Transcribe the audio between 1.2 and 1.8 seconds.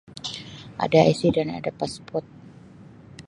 dan ada